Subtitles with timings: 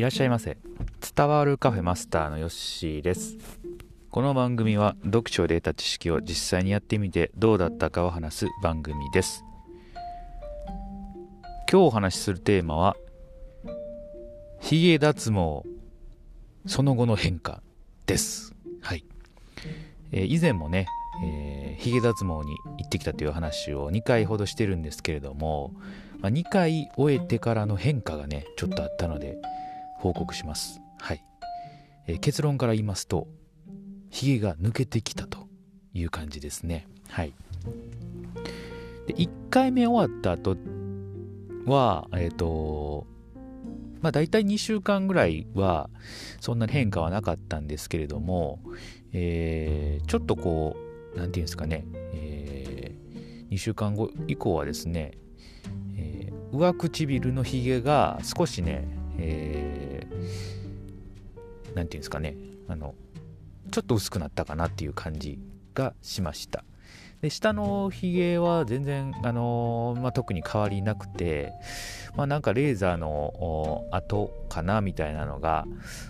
[0.00, 0.56] いらっしゃいませ。
[1.14, 3.36] 伝わるカフェマスターのヨッシーです。
[4.10, 9.44] この番組は読書で得た知識を実際にやってみてどうだったかを話す番組です。
[11.70, 12.96] 今日お話しするテーマは
[14.62, 15.64] ヒゲ脱毛
[16.64, 17.60] その後の変化
[18.06, 18.54] です。
[18.80, 19.04] はい、
[20.12, 20.86] えー、以前もね
[21.22, 25.74] えー、ヒゲ脱毛に行ってきたという話を2回ほどしてるんですけれども、
[26.20, 29.36] まあ、2回終えてからの変化がねちょっとあったので
[30.00, 30.80] 報告します。
[30.98, 31.24] はい。
[32.06, 33.28] えー、結論から言いますと、
[34.10, 35.46] ヒゲが抜けてきたと
[35.94, 36.88] いう感じですね。
[37.08, 37.32] はい。
[39.06, 40.56] で、1回目終わった後
[41.66, 43.06] は、えっ、ー、と、
[44.00, 45.90] まあ大体2週間ぐらいは
[46.40, 48.60] そんなに変化はなかったんですけれども、
[49.12, 50.76] えー、ちょっとこ
[51.14, 55.12] う、なんていうんですかね、えー、2週間後以降はですね、
[55.96, 58.88] えー、上唇のひげが少しね、
[59.18, 62.36] えー、なんていうんですかね。
[62.68, 62.94] あの
[63.70, 65.38] ちょっと薄くなったかなっていう感じ
[65.74, 66.64] がしました。
[67.22, 71.52] で下のひげは全然、あの、まあ、特に変わりなくて、
[72.16, 75.66] まあ、なんかレーザーの跡かなみたいなのが、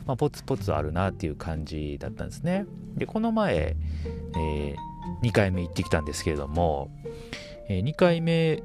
[0.06, 2.64] まあ、ポツポツあるなっていう感じだったんですね。
[2.96, 3.76] でこの前、
[4.36, 6.90] えー、2回目行ってきたんですけれども、
[7.68, 8.62] えー、2回目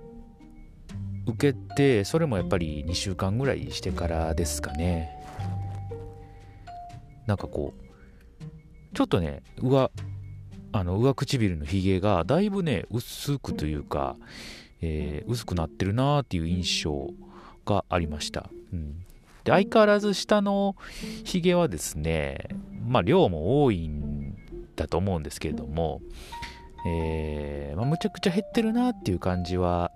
[1.25, 5.14] 受けてそれもやっぱり2週間ぐらいしてからですかね。
[7.25, 9.91] なんかこうちょっとね上
[10.71, 14.17] あの上唇のひげがだいぶね薄くというか、
[14.81, 17.09] えー、薄くなってるなーっていう印象
[17.65, 18.99] がありました、うん、
[19.43, 20.75] で相変わらず下の
[21.23, 22.49] ひげはですね
[22.85, 24.35] まあ量も多いん
[24.75, 26.01] だと思うんですけれども、
[26.85, 29.91] えーまあ、むちゃくちゃ減ってるなっていう感じは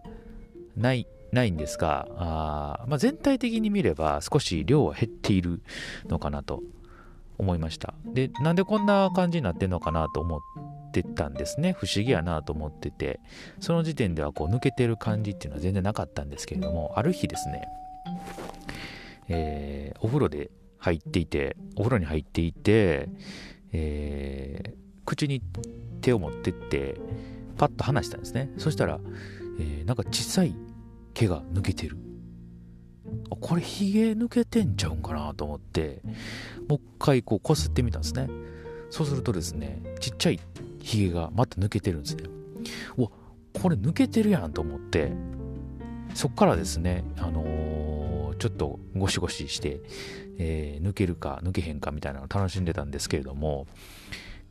[0.76, 5.62] ないないんですが、あまあ、全体的に見れば少し量は減っている
[6.08, 6.64] のかなと
[7.40, 7.94] 思いました。
[8.06, 10.42] で、なんでこんな感じになってんのかなと思っ
[10.92, 11.74] てたんですね。
[11.74, 13.20] 不思議やなと思ってて、
[13.60, 17.68] その時点ではこう抜けてる感じっていうのは全然なかったんですけれども、ある日ですね、
[19.30, 23.10] えー、お風呂で入っていて、お風呂に入っていて、
[23.72, 24.74] えー、
[25.06, 25.42] 口に
[26.02, 26.96] 手を持ってって、
[27.58, 28.52] パッと離したんですね。
[28.58, 29.00] そしたら、
[29.60, 30.54] えー、なんか小さい
[31.14, 31.98] 毛が抜けてる
[33.30, 36.02] これヒゲ抜けてんちゃうんかなと思って
[36.68, 38.30] もう一回こうこすってみたんですね。
[38.90, 40.40] そうするとですねちっちゃい
[40.82, 42.24] ヒゲがまた抜けてるんですね。
[42.98, 43.10] うわ
[43.62, 45.12] これ抜けてるやんと思って
[46.14, 49.82] そっからですねあのー、ちょっとゴシゴシして、
[50.38, 53.68] えー、抜けるか抜けへんかみたいなのを楽しんでたんですけれども、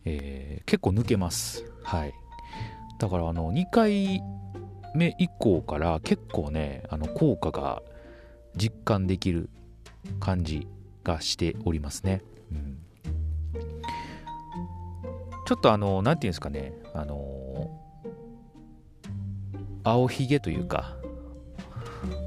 [0.05, 1.65] えー、結構抜けます。
[1.83, 2.15] はい。
[2.99, 4.21] だからあの2回
[4.95, 7.83] 目以降から結構ねあの効果が
[8.57, 9.51] 実感できる
[10.21, 10.67] 感じ
[11.05, 12.23] がしておりますね、
[12.53, 12.79] うん、
[15.47, 16.73] ちょっとあの何て言うんですかね。
[16.95, 17.71] あの
[19.85, 20.97] 青ひげというか、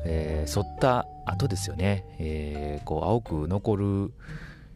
[0.06, 4.14] えー、剃った後ですよね、えー、こう青く残る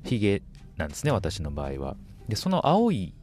[0.04, 0.44] ひげ
[0.78, 1.96] なんですね私の場合は。
[2.28, 3.14] でその青い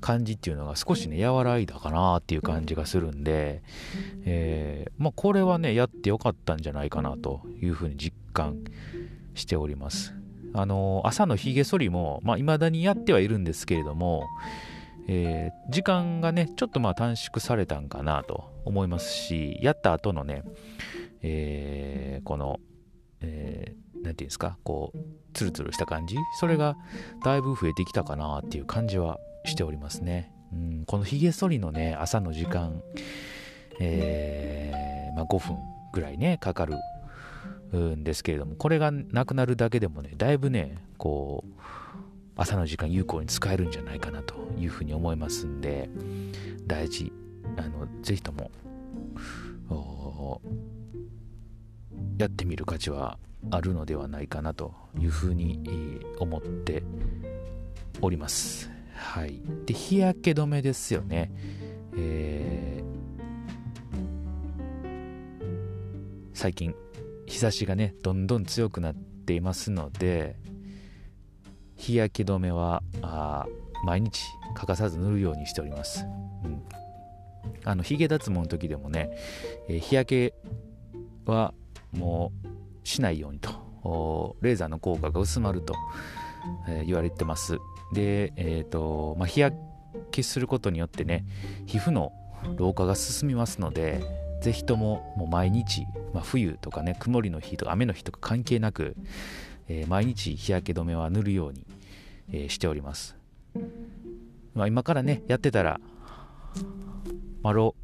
[0.00, 3.62] 感じっていうのが少しね和らいだかなっていう感じがするんで、
[4.24, 8.64] えー、まあ、これはねやってよかったんじゃないかなというふうに実感
[9.34, 10.14] しております。
[10.54, 14.26] あの朝のひげ剃りもまあ、未だにやってはいるんですけれども、
[15.06, 20.44] えー、時間がねちょっとまあ短縮されたんかなと思いますしやった後のね、
[21.22, 22.58] えー、この、
[23.20, 24.98] えー、ていうんですかこう
[25.34, 26.76] ツルツルした感じそれが
[27.24, 30.32] だいぶ増えてきたかなっていう感じはしておりますね。
[30.52, 32.82] うん、このひげ剃りのね、朝の時間、
[33.80, 35.56] えー、まあ、5分
[35.92, 36.76] ぐらいね、かかる
[37.76, 41.60] んですけれども、これがなくなるだけでもね、だいぶね、こう、
[42.36, 45.88] 朝の時間有効に使えるんじゃないかなというふうに思いますんで、
[46.66, 47.12] 大事、
[47.56, 48.50] あの、ぜひとも、
[52.18, 53.18] やってみる価値は
[53.50, 56.82] あるのではないかなというふうに思って
[58.00, 58.75] おります。
[59.06, 59.40] はい。
[59.64, 61.30] で、日焼け止めですよね。
[61.96, 64.76] えー、
[66.34, 66.74] 最近、
[67.24, 70.36] 日差しがね、どんどん強くなっていますので、
[71.76, 73.46] 日焼け止めはあ
[73.84, 74.22] 毎日
[74.54, 76.04] 欠かさず塗るようにしております。
[76.44, 76.62] うん、
[77.64, 79.16] あの、ヒゲ脱毛の時でもね、
[79.68, 80.34] えー、日焼け
[81.26, 81.54] は
[81.92, 85.74] もうしないようにと、レーザーの効果が薄まると、
[86.68, 87.56] えー、言われてます。
[87.92, 89.56] で、えーとまあ、日焼
[90.10, 91.24] けすることによってね
[91.66, 92.12] 皮膚の
[92.56, 94.02] 老化が進みますので
[94.42, 98.96] ぜひとももう毎日、まあ、冬とかね曇りの日とか雨の日とか関係なく、
[99.68, 101.66] えー、毎日日焼け止めは塗るように、
[102.32, 103.16] えー、しております。
[104.54, 105.80] まあ、今からね、やってたら、
[107.42, 107.74] まあ、老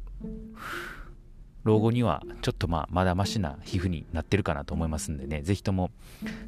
[1.63, 5.91] 老後にはちょっとまあまだましな皮膚になってるかなと思いますんでね、ぜひとも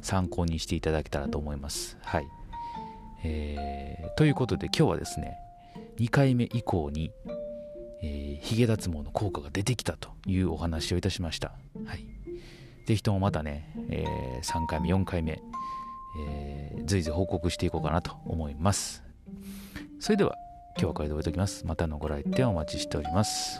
[0.02, 1.96] 参考にしていただけたらと思います。
[2.02, 2.26] はい。
[3.26, 5.38] えー、ということで今日はですね、
[5.98, 7.10] 2回目以降に、
[8.02, 11.52] えー、髭脱毛の効果が出てきたというお話をいたしました。
[11.84, 12.06] はい。
[12.86, 15.42] ぜひともまたね、えー、3回目、4回目、
[16.20, 19.02] えー、随時報告していこうかなと思います。
[19.98, 20.36] それでは、
[20.76, 21.66] 今日はこれで終えておきます。
[21.66, 23.58] またのご来店お待ちしております。